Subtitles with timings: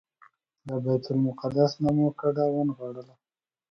[0.67, 3.13] له بیت المقدس نه مو کډه ونغاړله.